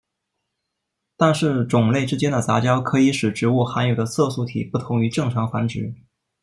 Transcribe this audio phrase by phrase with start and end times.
[1.15, 5.93] 但是种类之间的杂交可以使植物含有的色素体不同于正常繁殖。